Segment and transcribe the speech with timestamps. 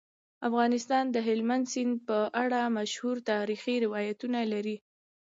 [0.47, 4.77] افغانستان د هلمند سیند په اړه مشهور تاریخی روایتونه لري.